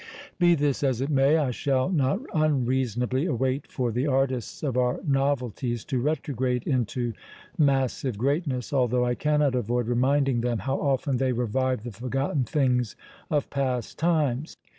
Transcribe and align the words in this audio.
Be 0.39 0.55
this 0.55 0.81
as 0.83 0.99
it 0.99 1.11
may! 1.11 1.37
I 1.37 1.51
shall 1.51 1.87
not 1.91 2.21
unreasonably 2.33 3.27
await 3.27 3.71
for 3.71 3.91
the 3.91 4.07
artists 4.07 4.63
of 4.63 4.75
our 4.75 4.99
novelties 5.05 5.85
to 5.85 6.01
retrograde 6.01 6.63
into 6.65 7.13
massive 7.55 8.17
greatness, 8.17 8.73
although 8.73 9.05
I 9.05 9.13
cannot 9.13 9.53
avoid 9.53 9.85
reminding 9.87 10.41
them 10.41 10.57
how 10.57 10.77
often 10.81 11.17
they 11.17 11.33
revive 11.33 11.83
the 11.83 11.91
forgotten 11.91 12.45
things 12.45 12.95
of 13.29 13.51
past 13.51 13.99
times! 13.99 14.57